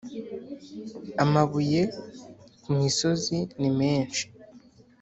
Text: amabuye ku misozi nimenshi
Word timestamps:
amabuye 1.23 1.81
ku 2.61 2.69
misozi 2.79 3.37
nimenshi 3.59 4.23